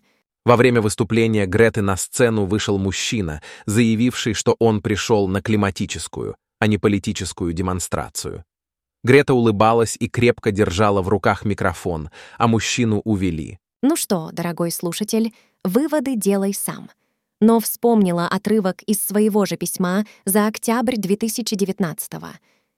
Во 0.49 0.55
время 0.55 0.81
выступления 0.81 1.45
Греты 1.45 1.83
на 1.83 1.95
сцену 1.95 2.45
вышел 2.45 2.79
мужчина, 2.79 3.39
заявивший, 3.67 4.33
что 4.33 4.55
он 4.57 4.81
пришел 4.81 5.27
на 5.27 5.43
климатическую, 5.43 6.37
а 6.57 6.65
не 6.65 6.79
политическую 6.79 7.53
демонстрацию. 7.53 8.43
Грета 9.03 9.35
улыбалась 9.35 9.95
и 9.99 10.09
крепко 10.09 10.49
держала 10.49 11.03
в 11.03 11.07
руках 11.07 11.45
микрофон, 11.45 12.09
а 12.39 12.47
мужчину 12.47 12.99
увели. 13.05 13.59
Ну 13.83 13.95
что, 13.95 14.31
дорогой 14.33 14.71
слушатель, 14.71 15.35
выводы 15.63 16.15
делай 16.15 16.55
сам. 16.55 16.89
Но 17.39 17.59
вспомнила 17.59 18.27
отрывок 18.27 18.81
из 18.87 19.05
своего 19.05 19.45
же 19.45 19.55
письма 19.55 20.03
за 20.25 20.47
октябрь 20.47 20.95
2019 20.95 22.13
-го. 22.13 22.31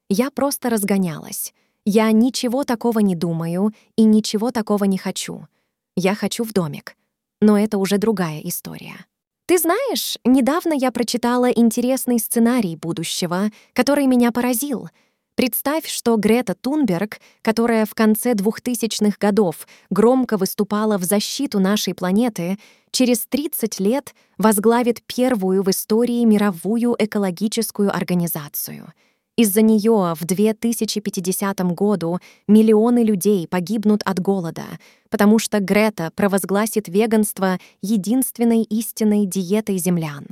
Я 0.10 0.30
просто 0.30 0.70
разгонялась. 0.70 1.54
Я 1.86 2.12
ничего 2.12 2.66
такого 2.66 3.00
не 3.00 3.16
думаю 3.16 3.72
и 3.96 4.04
ничего 4.04 4.52
такого 4.52 4.84
не 4.84 4.98
хочу. 4.98 5.48
Я 5.96 6.16
хочу 6.16 6.44
в 6.44 6.52
домик. 6.52 6.98
Но 7.42 7.58
это 7.58 7.78
уже 7.78 7.98
другая 7.98 8.40
история. 8.42 9.06
Ты 9.48 9.58
знаешь, 9.58 10.18
недавно 10.24 10.74
я 10.74 10.92
прочитала 10.92 11.50
интересный 11.52 12.20
сценарий 12.20 12.76
будущего, 12.76 13.52
который 13.74 14.08
меня 14.08 14.32
поразил— 14.32 14.90
Представь, 15.36 15.88
что 15.88 16.18
Грета 16.18 16.54
Тунберг, 16.54 17.20
которая 17.42 17.86
в 17.86 17.96
конце 17.96 18.34
2000-х 18.34 19.16
годов 19.20 19.68
громко 19.90 20.38
выступала 20.38 20.98
в 20.98 21.04
защиту 21.04 21.60
нашей 21.60 21.96
планеты, 21.96 22.60
через 22.92 23.26
30 23.28 23.80
лет 23.80 24.14
возглавит 24.38 25.02
первую 25.04 25.64
в 25.64 25.72
истории 25.72 26.24
мировую 26.26 26.96
экологическую 27.00 27.96
организацию. 27.96 28.94
Из-за 29.38 29.62
нее 29.62 30.14
в 30.20 30.26
2050 30.26 31.60
году 31.74 32.20
миллионы 32.48 33.04
людей 33.04 33.48
погибнут 33.48 34.04
от 34.04 34.20
голода, 34.20 34.66
потому 35.10 35.40
что 35.40 35.60
Грета 35.60 36.12
провозгласит 36.16 36.88
веганство 36.88 37.58
единственной 37.82 38.64
истинной 38.64 39.26
диетой 39.26 39.78
землян. 39.78 40.28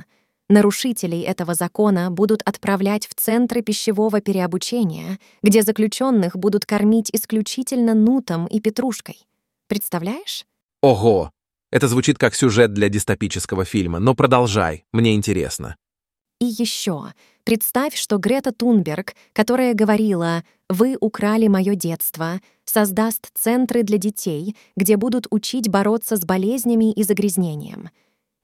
Нарушителей 0.48 1.22
этого 1.22 1.54
закона 1.54 2.10
будут 2.10 2.42
отправлять 2.42 3.06
в 3.06 3.14
центры 3.14 3.62
пищевого 3.62 4.20
переобучения, 4.20 5.18
где 5.42 5.62
заключенных 5.62 6.36
будут 6.36 6.66
кормить 6.66 7.08
исключительно 7.12 7.94
нутом 7.94 8.46
и 8.46 8.60
петрушкой. 8.60 9.18
Представляешь? 9.68 10.44
Ого! 10.82 11.30
Это 11.70 11.86
звучит 11.86 12.18
как 12.18 12.34
сюжет 12.34 12.72
для 12.72 12.88
дистопического 12.88 13.64
фильма, 13.64 14.00
но 14.00 14.14
продолжай, 14.14 14.84
мне 14.92 15.14
интересно. 15.14 15.76
И 16.40 16.46
еще, 16.46 17.12
представь, 17.50 17.96
что 17.96 18.18
Грета 18.18 18.52
Тунберг, 18.52 19.16
которая 19.32 19.74
говорила 19.74 20.44
«Вы 20.68 20.96
украли 21.00 21.48
мое 21.48 21.74
детство», 21.74 22.40
создаст 22.64 23.32
центры 23.34 23.82
для 23.82 23.98
детей, 23.98 24.54
где 24.76 24.96
будут 24.96 25.26
учить 25.30 25.68
бороться 25.68 26.14
с 26.14 26.24
болезнями 26.24 26.92
и 26.92 27.02
загрязнением. 27.02 27.90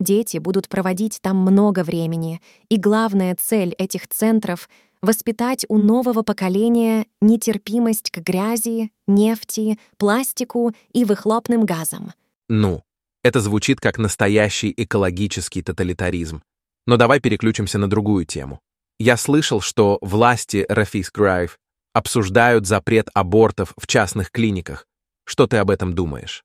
Дети 0.01 0.39
будут 0.39 0.69
проводить 0.69 1.21
там 1.23 1.37
много 1.37 1.85
времени, 1.85 2.41
и 2.69 2.79
главная 2.79 3.37
цель 3.41 3.77
этих 3.79 4.09
центров— 4.09 4.69
воспитать 5.03 5.65
у 5.69 5.79
нового 5.79 6.23
поколения 6.23 7.07
нетерпимость 7.21 8.11
к 8.11 8.19
грязи, 8.19 8.91
нефти, 9.07 9.79
пластику 9.99 10.73
и 10.93 11.05
выхлопным 11.05 11.65
газам. 11.65 12.13
Ну, 12.49 12.83
это 13.23 13.39
звучит 13.39 13.79
как 13.79 13.99
настоящий 13.99 14.75
экологический 14.77 15.63
тоталитаризм. 15.63 16.43
Но 16.89 16.97
давай 16.97 17.21
переключимся 17.21 17.79
на 17.79 17.89
другую 17.89 18.25
тему. 18.25 18.59
Я 18.99 19.17
слышал, 19.17 19.61
что 19.61 19.99
власти 20.01 20.65
Рафис 20.69 21.11
Грайв 21.11 21.59
обсуждают 21.93 22.67
запрет 22.67 23.09
абортов 23.15 23.75
в 23.77 23.87
частных 23.87 24.31
клиниках. 24.31 24.87
Что 25.25 25.47
ты 25.47 25.59
об 25.59 25.71
этом 25.71 25.93
думаешь? 25.93 26.45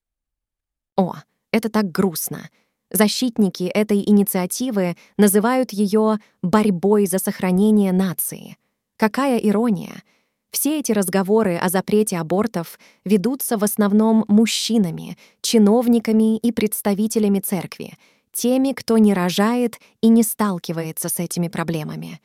О, 0.98 1.16
это 1.52 1.70
так 1.70 1.92
грустно. 1.92 2.50
Защитники 2.90 3.64
этой 3.64 4.04
инициативы 4.06 4.98
называют 5.18 5.72
ее 5.72 6.20
«борьбой 6.42 7.06
за 7.06 7.20
сохранение 7.20 7.94
нации». 7.94 8.58
Какая 8.98 9.38
ирония! 9.38 10.04
Все 10.52 10.80
эти 10.80 10.92
разговоры 10.92 11.56
о 11.56 11.70
запрете 11.70 12.18
абортов 12.18 12.78
ведутся 13.06 13.58
в 13.58 13.64
основном 13.64 14.26
мужчинами, 14.28 15.18
чиновниками 15.42 16.38
и 16.38 16.52
представителями 16.52 17.40
церкви— 17.40 17.98
теми, 18.32 18.74
кто 18.74 18.98
не 18.98 19.14
рожает 19.14 19.80
и 20.02 20.08
не 20.08 20.24
сталкивается 20.24 21.10
с 21.10 21.20
этими 21.20 21.48
проблемами. 21.48 22.20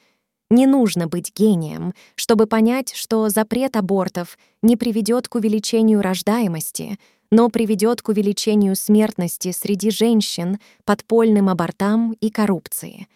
Не 0.50 0.67
нужно 0.67 1.09
быть 1.09 1.33
гением, 1.35 1.93
чтобы 2.15 2.47
понять, 2.47 2.93
что 2.95 3.29
запрет 3.29 3.76
абортов 3.76 4.38
не 4.62 4.76
приведет 4.76 5.29
к 5.29 5.35
увеличению 5.35 6.03
рождаемости, 6.03 6.99
но 7.31 7.49
приведет 7.49 8.03
к 8.03 8.09
увеличению 8.09 8.76
смертности 8.76 9.50
среди 9.50 9.91
женщин, 9.91 10.59
подпольным 10.85 11.49
абортам 11.49 12.12
и 12.21 12.31
коррупции. 12.31 13.09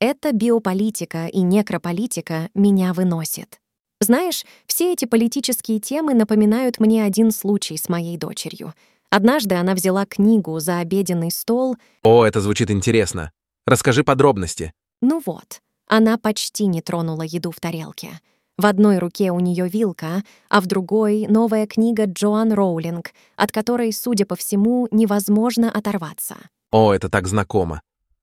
Эта 0.00 0.32
биополитика 0.32 1.26
и 1.26 1.40
некрополитика 1.40 2.48
меня 2.54 2.94
выносит. 2.94 3.60
Знаешь, 4.00 4.44
все 4.66 4.92
эти 4.92 5.04
политические 5.04 5.80
темы 5.80 6.14
напоминают 6.14 6.78
мне 6.78 7.04
один 7.04 7.32
случай 7.32 7.76
с 7.76 7.88
моей 7.88 8.16
дочерью— 8.16 8.74
Однажды 9.10 9.54
она 9.54 9.74
взяла 9.74 10.04
книгу 10.04 10.58
за 10.60 10.80
обеденный 10.80 11.30
стол. 11.30 11.76
О, 12.02 12.24
это 12.24 12.40
звучит 12.40 12.70
интересно. 12.70 13.32
Расскажи 13.66 14.04
подробности. 14.04 14.72
Ну 15.00 15.22
вот, 15.24 15.60
она 15.88 16.18
почти 16.18 16.66
не 16.66 16.80
тронула 16.80 17.22
еду 17.22 17.50
в 17.50 17.60
тарелке. 17.60 18.20
В 18.56 18.66
одной 18.66 18.98
руке 18.98 19.30
у 19.30 19.40
нее 19.40 19.68
вилка, 19.68 20.22
а 20.48 20.60
в 20.60 20.66
другой— 20.66 21.26
новая 21.28 21.66
книга 21.66 22.06
Джоан 22.06 22.52
Роулинг, 22.52 23.12
от 23.36 23.52
которой, 23.52 23.92
судя 23.92 24.26
по 24.26 24.36
всему, 24.36 24.88
невозможно 24.90 25.70
оторваться. 25.70 26.36
О, 26.72 26.92
это 26.92 27.08
так 27.08 27.28
знакомо. 27.28 27.80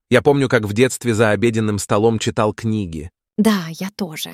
Я 0.09 0.21
помню, 0.21 0.49
как 0.49 0.65
в 0.65 0.73
детстве 0.73 1.13
за 1.13 1.31
обеденным 1.31 1.79
столом 1.79 2.19
читал 2.19 2.53
книги. 2.53 3.09
Да, 3.37 3.65
я 3.69 3.89
тоже. 3.95 4.31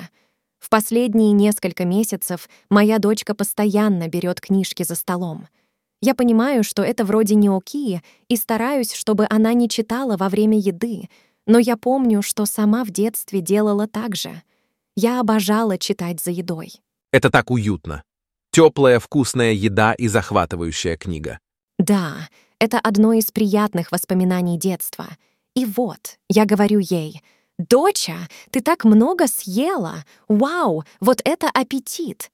В 0.58 0.68
последние 0.68 1.32
несколько 1.32 1.84
месяцев 1.84 2.48
моя 2.68 2.98
дочка 2.98 3.34
постоянно 3.34 4.08
берет 4.08 4.40
книжки 4.40 4.82
за 4.82 4.94
столом— 4.94 5.48
я 6.04 6.16
понимаю, 6.16 6.64
что 6.64 6.82
это 6.82 7.04
вроде 7.04 7.36
не 7.36 7.48
окей, 7.48 8.00
и 8.26 8.34
стараюсь, 8.34 8.92
чтобы 8.92 9.24
она 9.30 9.52
не 9.52 9.68
читала 9.68 10.16
во 10.16 10.28
время 10.28 10.58
еды, 10.58 11.08
но 11.46 11.58
я 11.58 11.76
помню, 11.76 12.22
что 12.22 12.46
сама 12.46 12.84
в 12.84 12.90
детстве 12.90 13.40
делала 13.40 13.86
так 13.86 14.16
же. 14.16 14.42
Я 14.96 15.20
обожала 15.20 15.78
читать 15.78 16.20
за 16.20 16.30
едой. 16.30 16.72
Это 17.12 17.30
так 17.30 17.50
уютно. 17.50 18.02
Теплая, 18.50 18.98
вкусная 18.98 19.52
еда 19.52 19.94
и 19.94 20.08
захватывающая 20.08 20.96
книга. 20.96 21.38
Да, 21.78 22.28
это 22.58 22.78
одно 22.78 23.12
из 23.14 23.30
приятных 23.32 23.90
воспоминаний 23.90 24.58
детства. 24.58 25.06
И 25.54 25.64
вот, 25.64 26.18
я 26.28 26.44
говорю 26.44 26.78
ей, 26.78 27.22
«Доча, 27.58 28.28
ты 28.50 28.60
так 28.60 28.84
много 28.84 29.26
съела! 29.26 30.04
Вау, 30.28 30.84
вот 31.00 31.20
это 31.24 31.48
аппетит!» 31.48 32.30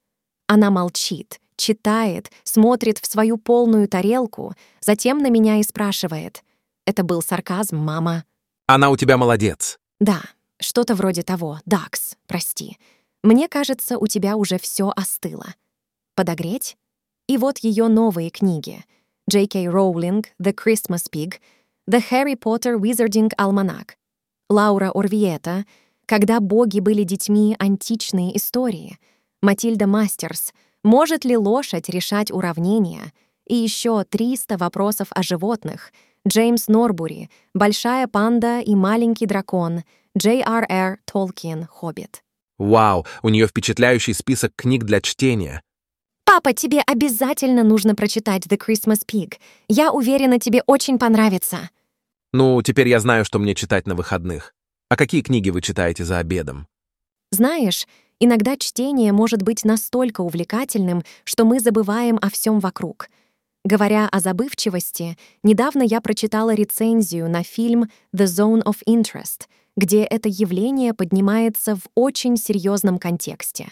Она 0.47 0.71
молчит, 0.71 1.39
читает, 1.55 2.31
смотрит 2.43 2.97
в 2.97 3.05
свою 3.05 3.37
полную 3.37 3.87
тарелку, 3.87 4.53
затем 4.79 5.19
на 5.19 5.29
меня 5.29 5.57
и 5.57 5.63
спрашивает. 5.63 6.43
Это 6.85 7.03
был 7.03 7.21
сарказм, 7.21 7.77
мама. 7.77 8.23
Она 8.71 8.91
у 8.91 8.97
тебя 8.97 9.17
молодец. 9.17 9.79
Да, 9.99 10.21
что-то 10.59 10.93
вроде 10.93 11.23
того. 11.23 11.59
Дакс, 11.65 12.15
прости. 12.27 12.77
Мне 13.23 13.47
кажется, 13.47 13.97
у 13.97 14.05
тебя 14.05 14.37
уже 14.37 14.59
все 14.59 14.93
остыло. 14.95 15.55
Подогреть? 16.13 16.77
И 17.27 17.37
вот 17.37 17.57
ее 17.57 17.87
новые 17.87 18.29
книги. 18.29 18.85
Кей 19.27 19.67
Роулинг, 19.67 20.27
The 20.39 20.53
Christmas 20.53 21.05
Pig, 21.11 21.39
The 21.89 22.03
Harry 22.11 22.37
Potter 22.37 22.77
Wizarding 22.77 23.31
Almanac, 23.39 23.93
Лаура 24.51 24.91
Орвиета, 24.91 25.65
«Когда 26.05 26.39
боги 26.39 26.79
были 26.79 27.01
детьми. 27.01 27.55
Античные 27.57 28.37
истории», 28.37 28.99
Матильда 29.41 29.87
Мастерс— 29.87 30.53
может 30.83 31.25
ли 31.25 31.35
лошадь 31.35 31.89
решать 31.89 32.29
уравнения? 32.29 33.13
И 33.47 33.55
еще 33.55 34.03
300 34.03 34.57
вопросов 34.57 35.07
о 35.09 35.23
животных. 35.23 35.91
Джеймс 36.29 36.67
Норбури, 36.67 37.29
«Большая 37.55 38.07
панда 38.07 38.59
и 38.59 38.75
маленький 38.75 39.25
дракон», 39.25 39.83
J.R.R. 40.15 40.99
Толкин, 41.05 41.65
«Хоббит». 41.65 42.23
Вау, 42.59 43.07
у 43.23 43.29
нее 43.29 43.47
впечатляющий 43.47 44.13
список 44.13 44.53
книг 44.55 44.83
для 44.83 45.01
чтения. 45.01 45.63
«Папа, 46.25 46.53
тебе 46.53 46.81
обязательно 46.85 47.63
нужно 47.63 47.95
прочитать 47.95 48.45
The 48.45 48.59
Christmas 48.59 48.99
Pig. 49.11 49.37
Я 49.67 49.91
уверена, 49.91 50.39
тебе 50.39 50.61
очень 50.67 50.99
понравится». 50.99 51.69
Ну, 52.31 52.61
теперь 52.61 52.87
я 52.89 52.99
знаю, 52.99 53.25
что 53.25 53.39
мне 53.39 53.55
читать 53.55 53.87
на 53.87 53.95
выходных. 53.95 54.53
А 54.87 54.95
какие 54.95 55.21
книги 55.21 55.49
вы 55.49 55.61
читаете 55.61 56.05
за 56.05 56.19
обедом? 56.19 56.67
Знаешь, 57.31 57.87
Иногда 58.21 58.57
чтение 58.57 59.13
может 59.13 59.43
быть 59.43 59.63
настолько 59.63 60.21
увлекательным, 60.21 61.03
что 61.23 61.45
мы 61.45 61.61
забываем 61.61 62.19
о 62.21 62.29
всем 62.29 62.59
вокруг. 62.59 63.07
Говоря 63.65 64.07
о 64.07 64.21
забывчивости, 64.21 65.17
недавно 65.43 65.83
я 65.83 65.99
прочитала 65.99 66.53
рецензию 66.53 67.29
на 67.29 67.43
фильм 67.43 67.89
«The 68.15 68.25
Zone 68.25 68.63
of 68.63 68.77
Interest», 68.87 69.47
где 69.75 70.03
это 70.03 70.29
явление 70.29 70.93
поднимается 70.93 71.75
в 71.75 71.81
очень 71.93 72.37
серьезном 72.37 72.99
контексте. 72.99 73.71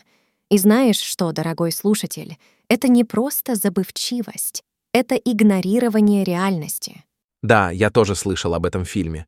И 0.49 0.57
знаешь 0.57 0.99
что, 0.99 1.31
дорогой 1.31 1.71
слушатель, 1.71 2.37
это 2.69 2.89
не 2.89 3.05
просто 3.05 3.55
забывчивость, 3.55 4.61
это 4.93 5.15
игнорирование 5.15 6.23
реальности. 6.23 7.03
Да, 7.41 7.71
я 7.71 7.89
тоже 7.89 8.15
слышал 8.15 8.53
об 8.53 8.65
этом 8.65 8.83
фильме. 8.83 9.25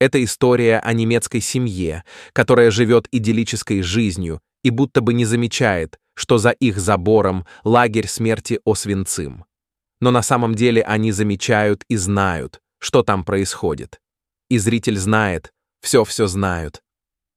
Это 0.00 0.22
история 0.24 0.78
о 0.78 0.92
немецкой 0.94 1.40
семье, 1.40 2.04
которая 2.32 2.70
живет 2.70 3.08
идиллической 3.10 3.82
жизнью 3.82 4.40
и 4.62 4.70
будто 4.70 5.00
бы 5.00 5.12
не 5.12 5.24
замечает, 5.24 5.98
что 6.14 6.38
за 6.38 6.50
их 6.50 6.78
забором 6.78 7.46
лагерь 7.64 8.08
смерти 8.08 8.60
Освенцим. 8.64 9.44
Но 10.00 10.10
на 10.10 10.22
самом 10.22 10.54
деле 10.54 10.82
они 10.82 11.12
замечают 11.12 11.84
и 11.88 11.96
знают, 11.96 12.60
что 12.78 13.02
там 13.02 13.24
происходит. 13.24 14.00
И 14.48 14.58
зритель 14.58 14.96
знает, 14.96 15.52
все-все 15.80 16.26
знают. 16.26 16.82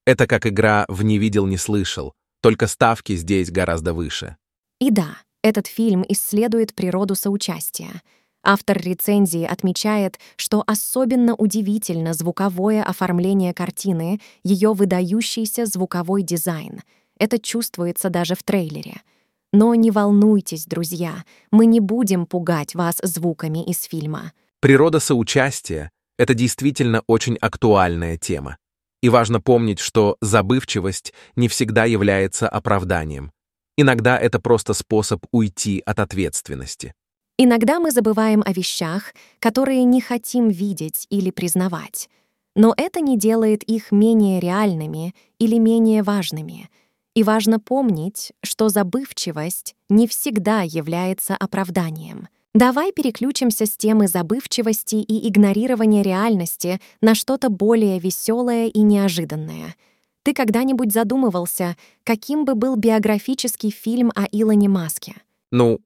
Это 0.05 0.27
как 0.27 0.45
игра 0.45 0.85
в 0.87 1.03
«не 1.03 1.17
видел, 1.17 1.45
не 1.45 1.57
слышал», 1.57 2.13
только 2.41 2.67
ставки 2.67 3.15
здесь 3.15 3.51
гораздо 3.51 3.93
выше. 3.93 4.37
И 4.79 4.89
да, 4.89 5.17
этот 5.43 5.67
фильм 5.67 6.03
исследует 6.07 6.73
природу 6.73 7.15
соучастия. 7.15 8.01
Автор 8.43 8.79
рецензии 8.79 9.43
отмечает, 9.43 10.19
что 10.35 10.63
особенно 10.65 11.35
удивительно 11.35 12.13
звуковое 12.13 12.83
оформление 12.83 13.53
картины, 13.53 14.19
ее 14.43 14.73
выдающийся 14.73 15.65
звуковой 15.65 16.23
дизайн— 16.23 16.81
это 17.21 17.37
чувствуется 17.37 18.09
даже 18.09 18.33
в 18.33 18.41
трейлере. 18.41 19.03
Но 19.53 19.75
не 19.75 19.91
волнуйтесь, 19.91 20.65
друзья, 20.65 21.25
мы 21.51 21.65
не 21.65 21.79
будем 21.79 22.25
пугать 22.25 22.73
вас 22.73 22.99
звуками 23.03 23.63
из 23.63 23.83
фильма. 23.83 24.31
Природа 24.61 24.99
соучастия— 24.99 25.91
это 26.17 26.33
действительно 26.33 27.03
очень 27.07 27.35
актуальная 27.35 28.17
тема. 28.17 28.57
И 29.01 29.09
важно 29.09 29.41
помнить, 29.41 29.79
что 29.79 30.17
забывчивость 30.21 31.13
не 31.35 31.47
всегда 31.47 31.85
является 31.85 32.47
оправданием. 32.47 33.31
Иногда 33.77 34.17
это 34.17 34.39
просто 34.39 34.73
способ 34.73 35.25
уйти 35.31 35.81
от 35.85 35.99
ответственности. 35.99 36.93
Иногда 37.37 37.79
мы 37.79 37.91
забываем 37.91 38.43
о 38.45 38.53
вещах, 38.53 39.13
которые 39.39 39.83
не 39.83 39.99
хотим 39.99 40.49
видеть 40.49 41.07
или 41.09 41.31
признавать. 41.31 42.07
Но 42.55 42.73
это 42.77 42.99
не 42.99 43.17
делает 43.17 43.63
их 43.63 43.91
менее 43.91 44.39
реальными 44.39 45.15
или 45.39 45.57
менее 45.57 46.03
важными. 46.03 46.69
И 47.13 47.23
важно 47.23 47.59
помнить, 47.59 48.31
что 48.41 48.69
забывчивость 48.69 49.75
не 49.89 50.07
всегда 50.07 50.61
является 50.61 51.35
оправданием. 51.35 52.29
Давай 52.53 52.91
переключимся 52.91 53.65
с 53.65 53.71
темы 53.71 54.07
забывчивости 54.07 54.95
и 54.95 55.27
игнорирования 55.29 56.03
реальности 56.03 56.79
на 57.01 57.15
что-то 57.15 57.49
более 57.49 57.99
веселое 57.99 58.67
и 58.67 58.81
неожиданное. 58.81 59.75
Ты 60.23 60.33
когда-нибудь 60.33 60.93
задумывался, 60.93 61.75
каким 62.03 62.45
бы 62.45 62.55
был 62.55 62.75
биографический 62.75 63.71
фильм 63.71 64.11
о 64.15 64.25
Илоне 64.31 64.69
Маске? 64.69 65.15
Ну, 65.51 65.79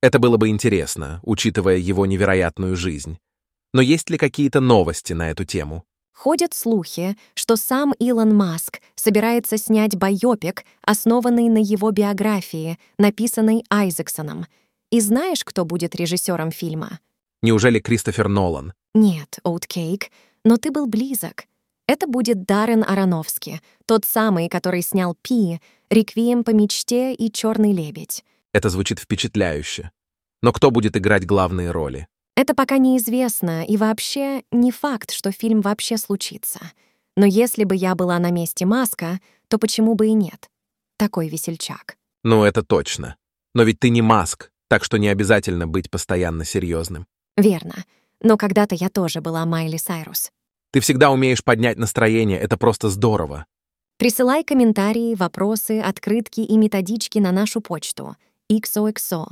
это 0.00 0.18
было 0.18 0.36
бы 0.36 0.48
интересно, 0.48 1.20
учитывая 1.22 1.76
его 1.76 2.06
невероятную 2.06 2.76
жизнь. 2.76 3.18
Но 3.72 3.82
есть 3.82 4.10
ли 4.10 4.18
какие-то 4.18 4.60
новости 4.60 5.12
на 5.12 5.30
эту 5.30 5.44
тему? 5.44 5.84
Ходят 6.12 6.54
слухи, 6.54 7.16
что 7.34 7.56
сам 7.56 7.92
Илон 7.98 8.36
Маск 8.36 8.80
собирается 8.94 9.58
снять 9.58 9.96
байопик, 9.96 10.64
основанный 10.82 11.48
на 11.48 11.58
его 11.58 11.90
биографии, 11.90 12.78
написанной 12.98 13.64
Айзексоном. 13.70 14.46
И 14.90 15.00
знаешь, 15.00 15.44
кто 15.44 15.64
будет 15.64 15.96
режиссером 15.96 16.50
фильма? 16.50 17.00
Неужели 17.42 17.80
Кристофер 17.80 18.28
Нолан? 18.28 18.72
Нет, 18.94 19.38
Оуткейк, 19.42 20.10
но 20.44 20.58
ты 20.58 20.70
был 20.70 20.86
близок. 20.86 21.44
Это 21.88 22.06
будет 22.06 22.44
Даррен 22.44 22.84
Аронофски, 22.84 23.60
тот 23.86 24.04
самый, 24.04 24.48
который 24.48 24.82
снял 24.82 25.16
«Пи», 25.22 25.60
«Реквием 25.90 26.44
по 26.44 26.50
мечте» 26.50 27.12
и 27.14 27.30
«Черный 27.32 27.72
лебедь». 27.72 28.24
Это 28.52 28.68
звучит 28.68 28.98
впечатляюще. 29.00 29.90
Но 30.40 30.52
кто 30.52 30.70
будет 30.70 30.96
играть 30.96 31.26
главные 31.26 31.70
роли? 31.70 32.06
Это 32.34 32.54
пока 32.54 32.78
неизвестно, 32.78 33.64
и 33.64 33.76
вообще 33.76 34.42
не 34.50 34.70
факт, 34.70 35.10
что 35.10 35.32
фильм 35.32 35.60
вообще 35.60 35.98
случится. 35.98 36.60
Но 37.16 37.26
если 37.26 37.64
бы 37.64 37.76
я 37.76 37.94
была 37.94 38.18
на 38.18 38.30
месте 38.30 38.64
Маска, 38.64 39.20
то 39.48 39.58
почему 39.58 39.94
бы 39.94 40.06
и 40.06 40.12
нет? 40.14 40.48
Такой 40.96 41.28
весельчак. 41.28 41.96
Ну, 42.24 42.44
это 42.44 42.62
точно. 42.62 43.16
Но 43.54 43.64
ведь 43.64 43.80
ты 43.80 43.90
не 43.90 44.00
Маск, 44.00 44.50
так 44.68 44.82
что 44.82 44.96
не 44.96 45.08
обязательно 45.08 45.66
быть 45.66 45.90
постоянно 45.90 46.44
серьезным. 46.44 47.06
Верно. 47.36 47.84
Но 48.20 48.38
когда-то 48.38 48.74
я 48.74 48.88
тоже 48.88 49.20
была 49.20 49.44
Майли 49.44 49.76
Сайрус. 49.76 50.30
Ты 50.70 50.80
всегда 50.80 51.10
умеешь 51.10 51.44
поднять 51.44 51.76
настроение, 51.76 52.38
это 52.38 52.56
просто 52.56 52.88
здорово. 52.88 53.44
Присылай 53.98 54.42
комментарии, 54.42 55.14
вопросы, 55.14 55.80
открытки 55.80 56.40
и 56.40 56.56
методички 56.56 57.18
на 57.18 57.30
нашу 57.30 57.60
почту 57.60 58.16
XOXO 58.50 59.26